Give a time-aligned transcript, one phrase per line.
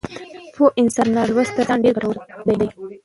[0.53, 2.15] پوه انسان تر نالوستي انسان ډېر ګټور
[2.59, 2.67] دی.